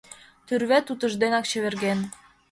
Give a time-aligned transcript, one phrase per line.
[0.47, 1.99] —Тӱрвет утыжденак чеверген.